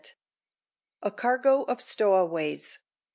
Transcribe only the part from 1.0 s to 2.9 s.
A CARGO OF STOWAWAYS.